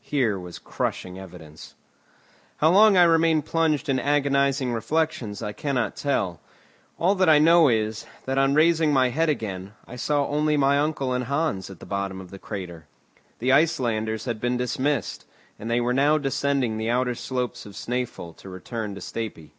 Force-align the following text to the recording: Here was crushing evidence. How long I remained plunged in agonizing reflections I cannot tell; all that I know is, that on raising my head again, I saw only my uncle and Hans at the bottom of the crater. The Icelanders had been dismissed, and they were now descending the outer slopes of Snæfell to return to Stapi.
Here 0.00 0.38
was 0.38 0.58
crushing 0.58 1.18
evidence. 1.18 1.74
How 2.56 2.70
long 2.70 2.96
I 2.96 3.02
remained 3.02 3.44
plunged 3.44 3.90
in 3.90 4.00
agonizing 4.00 4.72
reflections 4.72 5.42
I 5.42 5.52
cannot 5.52 5.94
tell; 5.94 6.40
all 6.98 7.14
that 7.16 7.28
I 7.28 7.38
know 7.38 7.68
is, 7.68 8.06
that 8.24 8.38
on 8.38 8.54
raising 8.54 8.94
my 8.94 9.10
head 9.10 9.28
again, 9.28 9.74
I 9.86 9.96
saw 9.96 10.26
only 10.26 10.56
my 10.56 10.78
uncle 10.78 11.12
and 11.12 11.24
Hans 11.24 11.68
at 11.68 11.80
the 11.80 11.84
bottom 11.84 12.18
of 12.18 12.30
the 12.30 12.38
crater. 12.38 12.86
The 13.40 13.52
Icelanders 13.52 14.24
had 14.24 14.40
been 14.40 14.56
dismissed, 14.56 15.26
and 15.58 15.70
they 15.70 15.82
were 15.82 15.92
now 15.92 16.16
descending 16.16 16.78
the 16.78 16.88
outer 16.88 17.14
slopes 17.14 17.66
of 17.66 17.74
Snæfell 17.74 18.34
to 18.38 18.48
return 18.48 18.94
to 18.94 19.02
Stapi. 19.02 19.50